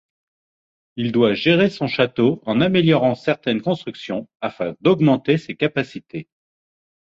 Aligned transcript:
Il 0.95 1.11
doit 1.11 1.35
gérer 1.35 1.69
son 1.69 1.87
château 1.87 2.41
en 2.47 2.59
améliorant 2.59 3.13
certaines 3.13 3.61
constructions 3.61 4.27
afin 4.41 4.73
d'augmenter 4.81 5.37
ses 5.37 5.55
capacités. 5.55 6.27